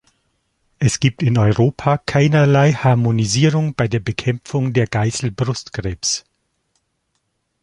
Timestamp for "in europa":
1.21-1.99